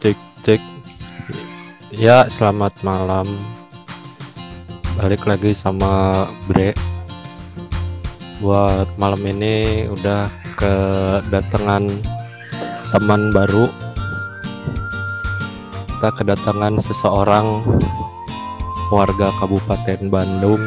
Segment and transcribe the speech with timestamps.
[0.00, 0.60] cek cek.
[1.94, 3.24] Ya selamat malam.
[5.00, 6.76] Balik lagi sama Bre.
[8.40, 10.28] Buat malam ini udah
[10.60, 11.88] kedatangan
[12.92, 13.68] teman baru.
[15.96, 17.64] Kita kedatangan seseorang
[18.92, 20.60] warga Kabupaten Bandung.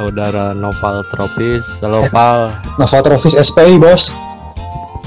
[0.00, 1.76] Saudara Noval Tropis.
[1.84, 2.48] Halo Pal.
[2.80, 4.29] Novatrovis SPI bos.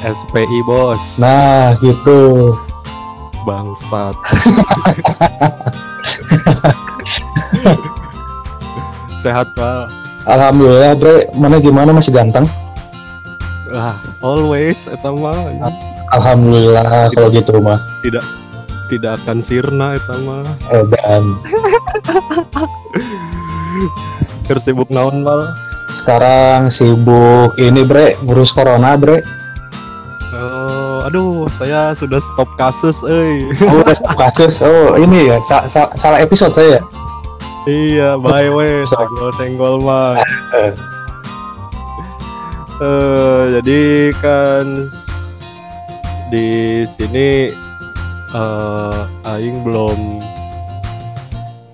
[0.04, 1.18] SPI bos.
[1.18, 2.54] Nah gitu.
[3.44, 4.16] bangsat.
[9.24, 9.88] Sehat Pal
[10.24, 11.92] Alhamdulillah bre, mana gimana?
[11.92, 12.48] Masih ganteng?
[13.74, 15.34] lah always eta mah.
[16.14, 17.82] Alhamdulillah kalau gitu mah.
[18.06, 18.22] tidak
[18.94, 20.46] tidak akan sirna eta mah.
[20.70, 21.24] Eh, dan
[24.46, 25.50] keur sibuk naon Pal
[25.98, 29.26] sekarang sibuk ini bre, ngurus corona bre.
[31.14, 33.46] Aduh, saya sudah stop kasus, eh.
[33.70, 34.66] Oh, udah stop kasus.
[34.66, 36.82] Oh ini ya, sa- sa- salah episode saya.
[37.70, 40.18] iya, bye weh, senggol-senggol mah.
[40.58, 40.74] Eh.
[42.82, 43.82] Eh, jadi
[44.26, 44.66] kan
[46.34, 47.54] di sini
[48.34, 50.18] eh aing belum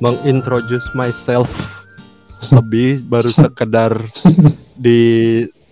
[0.04, 1.48] mengintroduce myself
[2.52, 3.96] lebih baru sekedar
[4.84, 5.00] di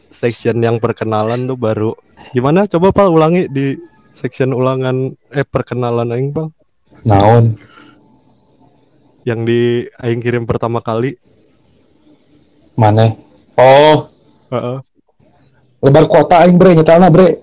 [0.07, 1.91] section yang perkenalan tuh baru
[2.33, 3.77] gimana coba Pal ulangi di
[4.13, 6.49] section ulangan eh perkenalan aing Pal
[7.05, 7.57] Naon?
[9.27, 11.17] yang di aing kirim pertama kali
[12.77, 13.09] Mana?
[13.57, 14.05] Oh,
[14.53, 14.77] Heeh.
[15.81, 17.41] lebar kota aing bre, nyetelna bre.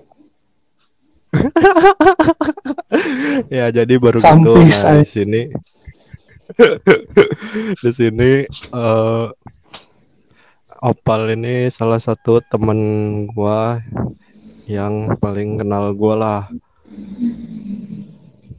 [3.59, 5.43] ya jadi baru gitu Sampis, nah, di sini
[7.83, 9.27] di sini eh
[10.85, 12.79] Opal ini salah satu temen
[13.33, 13.81] gua
[14.65, 16.43] yang paling kenal gua lah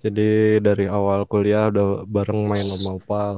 [0.06, 3.36] jadi dari awal kuliah udah bareng main sama Opal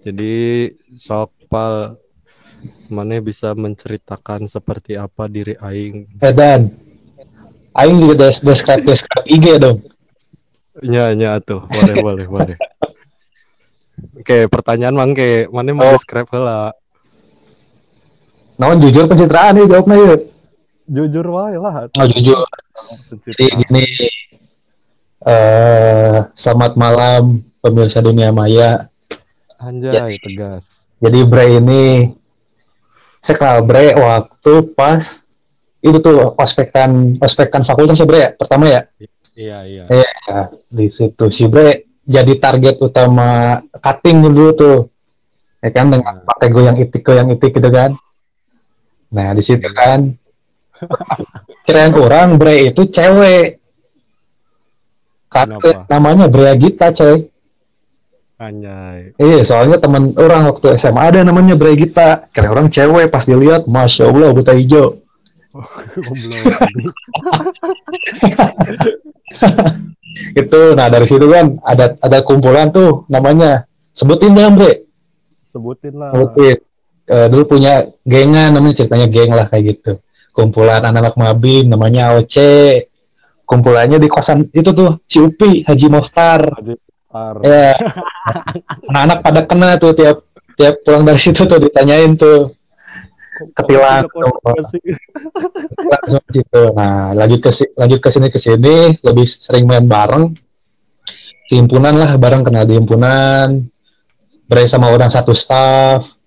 [0.00, 1.96] jadi sok Pal
[2.92, 6.68] mana bisa menceritakan seperti apa diri Aing Eh dan,
[7.72, 9.80] aing juga des describe describe IG dong.
[10.80, 12.56] Nya nya tuh, boleh boleh boleh.
[14.16, 15.96] Oke, pertanyaan mang ke mana mau Oh.
[15.96, 16.72] describe heula?
[18.60, 20.16] Naon jujur pencitraan nih jawabnya ya.
[20.90, 21.86] Jujur wae lah.
[21.86, 22.42] Oh jujur.
[23.22, 23.86] Jadi gini,
[25.22, 28.90] eh selamat malam pemirsa dunia maya.
[29.62, 30.90] Anjay, tegas.
[30.98, 32.10] Jadi Bre ini
[33.22, 35.22] saya kenal Bre waktu pas
[35.78, 38.82] itu tuh ospekan ospekan fakultas ya Bre ya pertama ya.
[39.38, 39.84] Iya, iya.
[39.86, 44.78] Ya, di situ si Bre jadi target utama cutting dulu tuh.
[45.62, 47.94] Ya kan dengan pakai goyang itik goyang itik gitu kan.
[49.14, 50.18] Nah, di situ kan
[51.64, 53.60] kirain orang Bre itu cewek.
[55.30, 55.86] Kenapa?
[55.86, 57.30] namanya Brea Gita, coy.
[58.40, 59.14] Anjay.
[59.14, 62.26] Iya, soalnya teman orang waktu SMA ada namanya Brea Gita.
[62.34, 64.98] Kira orang cewek pas dilihat, masya Allah buta hijau.
[66.02, 66.42] Goblok.
[70.34, 73.70] Itu, nah dari situ kan ada ada kumpulan tuh namanya.
[73.94, 74.72] Sebutin deh, Bre.
[75.46, 76.10] Sebutin lah.
[76.10, 76.58] Sebutin.
[77.10, 79.92] Eh, dulu punya gengan namanya ceritanya geng lah kayak gitu.
[80.30, 82.36] Kumpulan anak-anak mabim namanya AOC.
[83.44, 86.40] Kumpulannya di kosan itu tuh si Upi Haji Mohtar.
[86.54, 86.74] Haji.
[87.42, 87.74] Ya.
[88.94, 90.22] Anak-anak pada kena tuh tiap
[90.54, 92.54] tiap pulang dari situ tuh ditanyain tuh
[93.56, 94.06] ketilang.
[95.80, 96.62] langsung gitu.
[96.76, 100.36] Nah, lanjut ke lanjut ke sini ke sini lebih sering main bareng.
[101.50, 103.66] Di himpunan lah bareng kenal di himpunan.
[104.46, 106.19] Bre sama orang satu staff.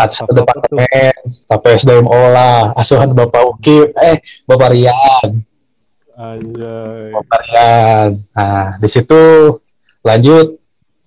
[0.00, 5.44] Ada satu departemen, staff SDMO lah, asuhan Bapak Ukip, eh Bapak Rian,
[6.20, 7.16] Anjay.
[7.16, 8.10] Bapak Rian.
[8.36, 9.20] Nah, di situ
[10.04, 10.60] lanjut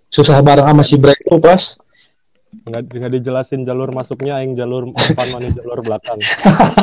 [0.09, 1.77] susah bareng sama si Bre itu pas
[2.53, 6.17] Nggak, nggak dijelasin jalur masuknya yang jalur depan mana jalur belakang.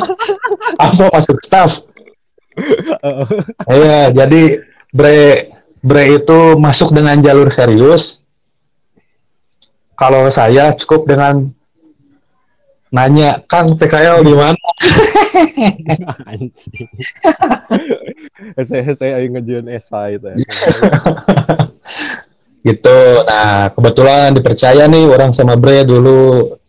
[0.83, 1.83] apa masuk staff.
[3.67, 5.51] Iya, jadi Bre
[5.83, 8.23] Bre itu masuk dengan jalur serius.
[9.95, 11.51] Kalau saya cukup dengan
[12.91, 14.67] nanya, Kang PKL di mana?
[16.29, 16.91] Anjing.
[18.67, 20.37] saya saya aing ngejuin esai itu ya.
[22.67, 22.99] gitu.
[23.23, 26.59] Nah, kebetulan dipercaya nih orang sama Bre dulu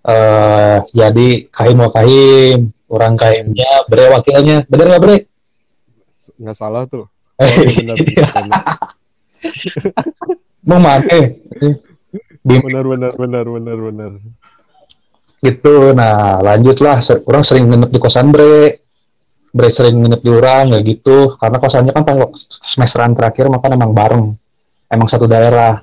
[0.00, 4.62] eh jadi kahim wa kahim, orang kahimnya Bre wakilnya.
[4.70, 5.16] Bener nggak Bre?
[6.40, 7.10] Nggak salah tuh.
[7.40, 7.48] Oh,
[10.62, 11.42] Mau make.
[12.40, 14.12] Bim benar benar benar benar benar.
[15.40, 15.92] Gitu.
[15.92, 17.00] Nah, lanjutlah.
[17.00, 18.80] Ser- Orang sering nginep di kosan Bre.
[19.50, 22.14] bre sering nginep di orang ya gitu karena kosannya kan pas
[22.46, 24.38] semesteran terakhir maka emang bareng
[24.86, 25.82] emang satu daerah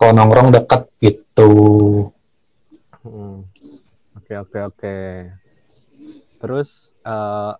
[0.00, 1.52] kalau nongkrong deket gitu
[3.04, 3.44] Hmm.
[4.16, 4.96] Oke oke oke.
[6.40, 7.52] Terus eh,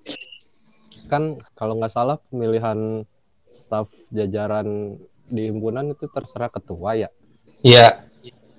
[1.07, 3.07] kan kalau nggak salah pemilihan
[3.53, 4.97] staf jajaran
[5.29, 7.09] di himpunan itu terserah ketua ya.
[7.61, 8.06] iya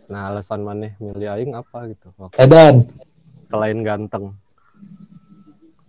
[0.08, 2.08] Nah alasan maneh milih aing apa gitu?
[2.16, 2.76] Waktu- Edan
[3.44, 4.36] Selain ganteng.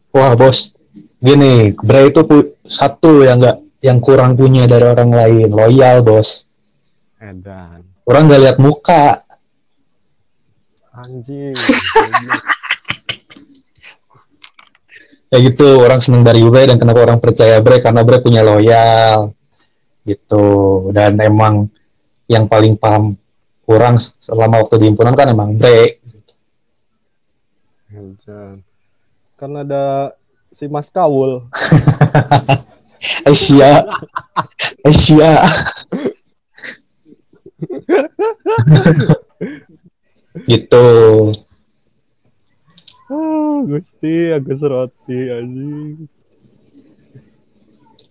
[0.08, 0.72] wah bos
[1.18, 2.24] gini bre itu
[2.64, 6.48] satu yang nggak yang kurang punya dari orang lain loyal bos
[7.18, 7.84] Edan.
[8.02, 9.22] orang nggak lihat muka
[10.90, 11.54] Anjing.
[15.28, 19.30] ya gitu orang seneng dari bre dan kenapa orang percaya bre karena bre punya loyal
[20.02, 20.46] gitu
[20.90, 21.68] dan emang
[22.26, 23.12] yang paling paham
[23.68, 26.00] kurang selama waktu di himpunan kan emang bre
[27.92, 28.64] Edan.
[29.36, 30.12] Kan ada
[30.48, 31.44] si Mas Kawul.
[33.28, 33.84] Asia
[34.82, 35.38] Asia
[40.50, 40.86] gitu
[43.08, 46.10] Ah, Gusti, Agus Roti anjing.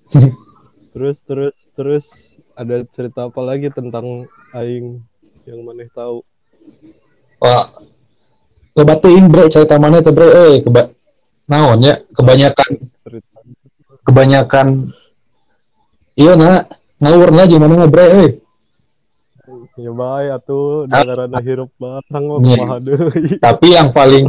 [0.95, 2.05] terus terus terus
[2.57, 4.25] ada cerita apa lagi tentang
[4.57, 5.05] aing
[5.47, 6.21] yang maneh tahu?
[7.39, 7.71] wah
[8.73, 10.91] kebatiin bre cerita mana itu bre eh keba
[11.45, 12.71] naon ya kebanyakan
[14.03, 14.67] kebanyakan
[16.13, 16.67] iya nak
[16.97, 18.31] ngawur lah gimana nggak bre eh
[19.77, 22.57] Ya bae atuh dagarana hirup barang mah Iya.
[22.57, 23.37] kumaha deui.
[23.37, 24.25] tapi yang paling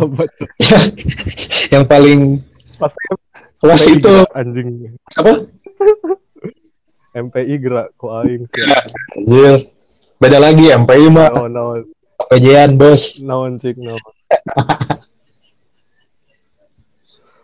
[1.75, 2.45] yang paling
[2.77, 2.93] Pas
[3.59, 4.69] MPI itu anjing.
[5.17, 5.33] apa
[7.17, 8.61] MPI gerak ku aing sih.
[9.17, 9.73] Anjir.
[10.19, 11.87] Beda lagi MPI mah naon
[12.19, 14.03] LPJ-an bos naon cik naon.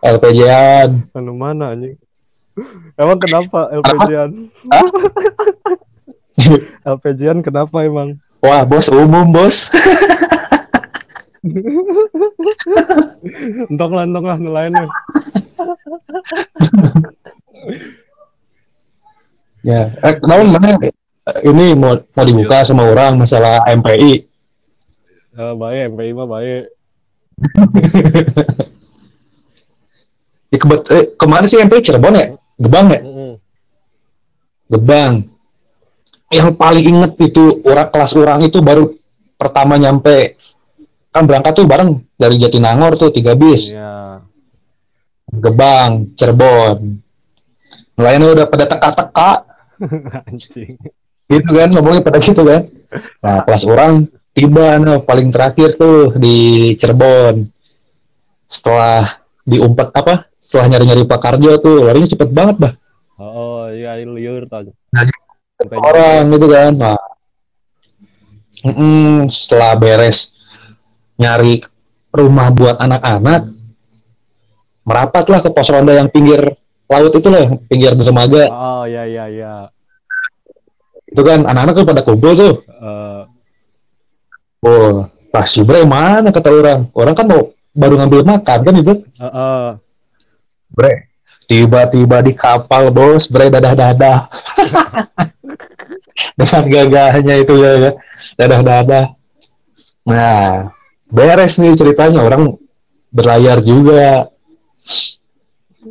[0.03, 1.95] LPJ-an Anu mana anjing?
[2.99, 4.51] Emang kenapa LPJ-an?
[6.83, 8.19] LPJ-an kenapa emang?
[8.45, 9.71] wah bos umum bos
[13.69, 14.73] Entong lah, entong lah, nelayan
[19.65, 20.77] ya eh, naon mana
[21.43, 24.29] ini mau mau dibuka sama orang masalah MPI
[25.33, 26.63] Ya, baik, MPI mah baik.
[30.47, 33.01] Ya, kebet- eh, ke mana sih MPI Cirebon ya Gebang ya.
[34.69, 35.13] Gebang
[36.31, 38.95] yang paling inget itu orang kelas orang itu baru
[39.35, 40.39] pertama nyampe
[41.09, 44.23] kan berangkat tuh bareng dari Jatinangor tuh tiga bis Iya.
[45.27, 47.03] Gebang Cirebon
[47.95, 49.31] nelayannya udah pada teka-teka
[50.27, 50.79] Anjing.
[51.29, 52.69] Gitu kan ngomongnya pada gitu kan.
[53.25, 57.49] Nah kelas orang tiba nah, paling terakhir tuh di Cirebon.
[58.45, 62.75] Setelah diumpet apa setelah nyari-nyari Pak Karjo tuh larinya cepet banget bah
[63.15, 64.75] Oh, iya liur tanya.
[64.91, 65.07] Nah,
[65.55, 66.99] Sampai orang gitu kan nah.
[68.65, 70.33] Mm-mm, setelah beres
[71.21, 71.63] nyari
[72.11, 73.53] rumah buat anak-anak
[74.89, 76.43] merapatlah ke pos ronda yang pinggir
[76.89, 78.51] laut itu loh pinggir dermaga.
[78.51, 79.55] Oh, iya iya iya.
[81.15, 82.55] Itu kan anak-anak tuh pada kumpul tuh.
[82.67, 83.23] Eh,
[84.67, 86.91] oh pas Bre mana kata orang.
[86.91, 88.95] Orang kan mau baru ngambil makan kan ibu?
[88.99, 89.69] Eh, eh.
[90.75, 91.15] Bre
[91.47, 93.31] tiba-tiba di kapal bos.
[93.31, 94.27] Bre dadah-dadah.
[96.39, 97.95] Dengan gagahnya itu ya kan
[98.35, 99.05] dadah-dadah.
[100.11, 100.75] Nah
[101.07, 102.27] beres nih ceritanya.
[102.27, 102.59] Orang
[103.15, 104.35] berlayar juga.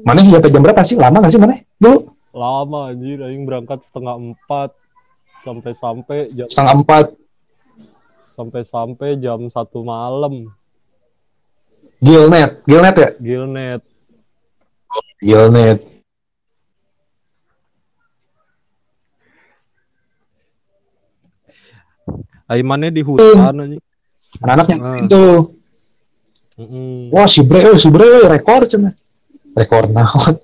[0.04, 1.00] Mana sampai jam berapa sih?
[1.00, 2.12] Lama gak sih mana dulu?
[2.36, 4.83] Lama anjir, aing berangkat setengah empat
[5.40, 7.06] sampai-sampai jam setengah empat
[8.34, 10.50] sampai-sampai jam satu malam.
[11.98, 13.82] Gilnet Gilnet ya Gilnet.
[15.24, 15.80] Gilnet
[22.50, 23.82] Aimannya di hutan anjing.
[24.44, 24.98] anak-anak yang Ah.
[25.00, 25.24] itu
[26.54, 27.10] Mm-mm.
[27.10, 28.94] wah si Bre eh, si Bre rekor cina
[29.54, 30.38] rekor naon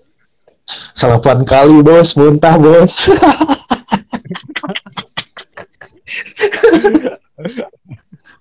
[0.99, 3.09] salapan kali bos muntah bos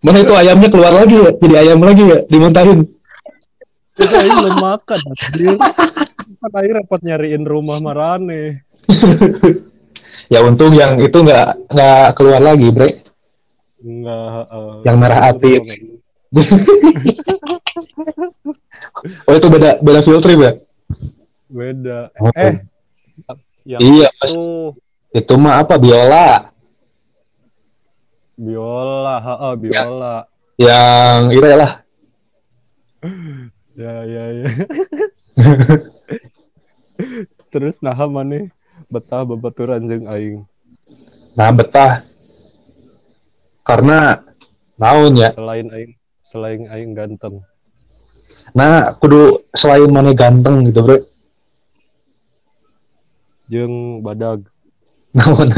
[0.04, 2.86] mana itu ayamnya keluar lagi ya jadi ayam lagi ya dimuntahin
[3.98, 5.00] Itu aing belum makan.
[6.38, 8.62] Kan aing repot nyariin rumah marane.
[10.32, 13.02] ya untung yang itu nggak nggak keluar lagi bre
[13.82, 14.74] Enggak, eh.
[14.86, 15.52] Yang merah hati.
[19.26, 20.52] oh itu beda beda field trip ya
[21.48, 22.12] Beda.
[22.20, 22.30] Oh.
[22.36, 22.54] Eh,
[23.64, 24.46] yang iya mas itu
[25.16, 26.52] itu mah apa biola
[28.38, 30.16] biola, heeh, biola.
[30.58, 31.72] yang itu lah.
[33.74, 34.48] Ya, ya, ya.
[37.54, 38.50] terus nah mana?
[38.90, 40.46] Betah babaturan jeung aing.
[41.34, 42.06] Nah betah.
[43.66, 44.22] Karena
[44.78, 45.34] naon ya?
[45.34, 45.92] Selain aing
[46.22, 47.42] selain aing ganteng.
[48.54, 50.98] Nah kudu selain mana ganteng gitu bro
[53.48, 54.46] jeung badag.
[55.16, 55.48] Naon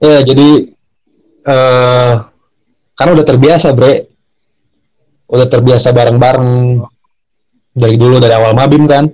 [0.00, 0.48] ya jadi
[1.40, 2.14] eh
[3.00, 4.12] karena udah terbiasa bre.
[5.30, 6.84] Udah terbiasa bareng-bareng.
[7.70, 9.08] Dari dulu dari awal mabim kan.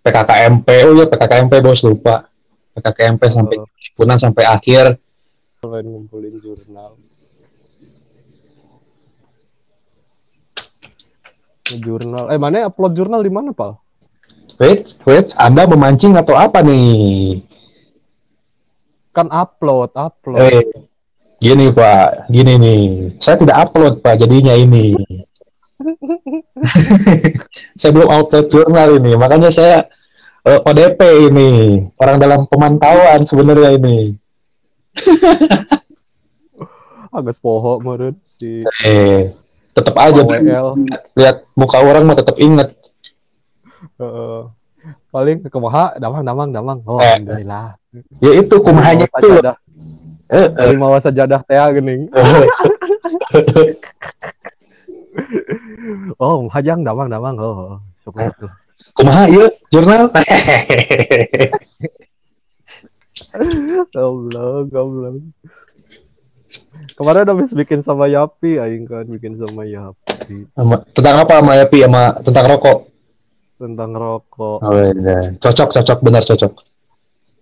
[0.00, 1.84] PKKMP oh ya PKKMP bos.
[1.84, 2.24] Lupa.
[2.72, 4.96] PKKMP sampai himpunan sampai akhir.
[5.60, 6.96] Ngumpulin jurnal.
[11.76, 12.24] Jurnal.
[12.32, 13.76] Eh mana upload jurnal di mana pal
[14.56, 17.40] wait wait anda memancing atau apa nih?
[19.16, 20.40] Kan upload upload.
[20.40, 20.60] Eh
[21.40, 22.28] gini pak.
[22.28, 22.84] Gini nih.
[23.20, 24.92] Saya tidak upload pak jadinya ini.
[27.80, 29.16] Saya belum upload jurnal ini.
[29.16, 29.84] Makanya saya
[30.44, 31.00] eh, ODP
[31.32, 31.80] ini.
[32.00, 34.16] Orang dalam pemantauan sebenarnya ini.
[37.16, 39.32] Agak poho meren si eh
[39.72, 40.20] tetap aja.
[41.16, 42.76] Lihat muka orang mah tetap inget
[45.10, 46.78] Paling kemaha damang damang damang.
[46.86, 47.16] Oh Eh.
[47.18, 47.74] alhamdulillah.
[48.22, 49.14] Ya itu kumahanya itu.
[49.16, 49.56] sajadah.
[50.26, 50.48] Eh, eh.
[50.52, 52.10] dari mawa sajadah teh geuning
[56.22, 57.34] oh hajang damang damang.
[57.38, 58.50] Oh syukur tuh
[58.94, 60.10] kumaha ya jurnal.
[63.92, 65.14] Goblok goblok.
[66.96, 70.48] Kemarin habis bikin sama Yapi aing kan bikin sama Yapi.
[70.52, 72.78] Sama- tentang apa sama Yapi sama tentang rokok
[73.56, 75.32] tentang rokok oh, iya.
[75.40, 76.52] cocok cocok benar cocok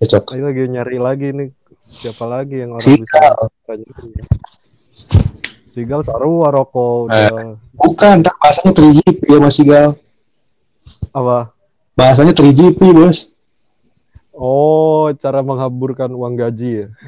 [0.03, 1.51] cocok Aing lagi nyari lagi nih
[1.91, 3.03] siapa lagi yang orang Sigal.
[3.03, 3.23] bisa
[3.67, 4.11] tanyain.
[5.75, 9.99] Sigal sarua rokok udah bukan tak bahasanya 3GP ya Mas Igal
[11.15, 11.55] apa
[11.99, 13.31] bahasanya 3GP bos
[14.35, 16.91] Oh, cara menghamburkan uang gaji ya.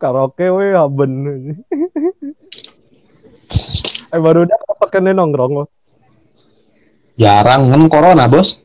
[0.00, 1.12] Karaoke we haben.
[4.08, 5.64] Eh baru udah pakai nongkrong lo.
[7.18, 8.64] jarang kan corona bos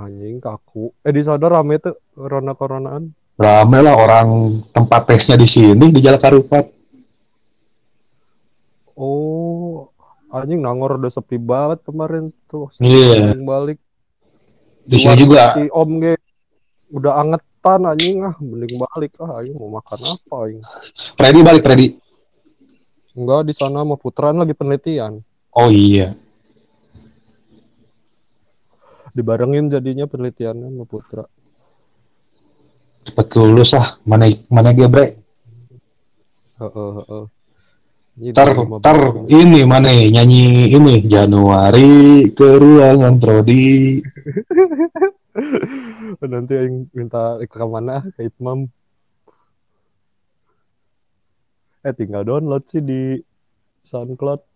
[0.00, 0.96] Anjing kaku.
[1.04, 3.12] Eh di sana rame tuh corona coronaan.
[3.36, 4.28] rame lah orang
[4.72, 6.64] tempat tesnya di sini di Jalan Karupat
[9.00, 9.88] Oh,
[10.28, 12.68] anjing nangor udah sepi banget kemarin tuh.
[12.80, 13.32] Iya.
[13.32, 13.78] Anjing balik.
[14.84, 16.16] di sini juga Si Om ge
[16.92, 20.60] udah angetan anjing ah, mending balik ah, aing mau makan apa aing.
[21.16, 21.96] Freddy balik Freddy
[23.20, 25.20] Enggak di sana sama Putran lagi penelitian.
[25.52, 26.16] oh iya
[29.10, 31.24] Dibarengin jadinya penelitiannya sama Putra.
[33.00, 35.16] cepet lulus lah mana mana dia bre
[36.60, 37.24] Heeh, heeh.
[38.20, 38.98] Ini Ntar, 2015 ntar
[39.32, 43.96] ini mana nyanyi ini Januari ke ruangan Prodi.
[46.20, 48.68] Nanti yang minta ke mana ke Itmam.
[51.80, 53.00] Eh tinggal download sih di
[53.88, 54.40] SoundCloud.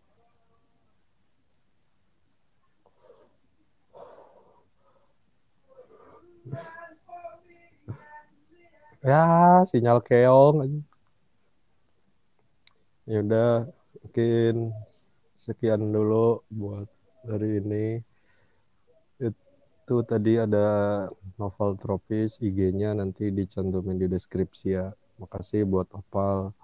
[9.04, 10.80] Ya, sinyal keong.
[13.04, 13.68] Ya udah,
[14.00, 14.72] mungkin
[15.36, 16.88] sekian dulu buat
[17.28, 18.00] hari ini.
[19.20, 20.66] Itu tadi ada
[21.36, 24.88] novel tropis IG-nya nanti dicantumin di deskripsi ya.
[25.20, 26.56] Makasih buat Opal.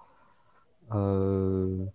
[0.91, 1.87] Eh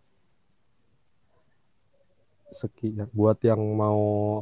[2.60, 4.00] sekian buat yang mau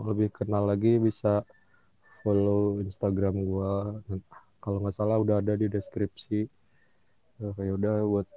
[0.08, 1.42] lebih kenal lagi bisa
[2.22, 3.98] follow Instagram gua.
[4.62, 6.40] Kalau nggak salah udah ada di deskripsi.
[7.42, 8.28] Eh, ya udah buat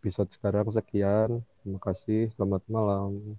[0.00, 1.40] episode sekarang sekian.
[1.62, 2.32] Terima kasih.
[2.34, 3.38] Selamat malam.